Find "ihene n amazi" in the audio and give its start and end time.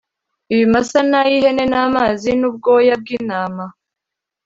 1.35-2.29